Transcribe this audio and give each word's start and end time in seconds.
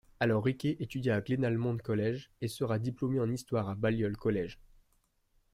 Alors 0.19 0.43
Rickey 0.45 0.77
étudia 0.79 1.15
à 1.17 1.21
Glenalmond 1.21 1.77
College 1.77 2.31
et 2.41 2.47
sera 2.47 2.79
diplômé 2.79 3.19
en 3.19 3.29
histoire 3.29 3.69
à 3.69 3.75
Balliol 3.75 4.17
College. 4.17 4.57